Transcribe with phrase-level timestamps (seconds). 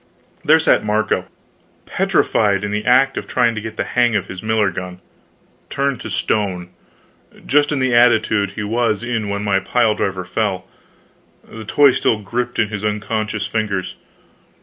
[0.43, 1.25] There sat Marco,
[1.85, 4.99] petrified in the act of trying to get the hang of his miller gun
[5.69, 6.69] turned to stone,
[7.45, 10.65] just in the attitude he was in when my pile driver fell,
[11.47, 13.93] the toy still gripped in his unconscious fingers.